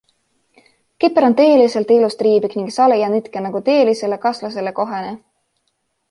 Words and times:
Kipper 1.03 1.25
on 1.25 1.33
tõeliselt 1.41 1.91
ilus 1.95 2.17
triibik 2.21 2.55
ning 2.59 2.71
sale 2.75 2.97
ja 3.01 3.09
nõtke, 3.15 3.43
nagu 3.47 3.61
tõelisele 3.67 4.17
kaslasele 4.23 4.73
kohane! 4.81 5.13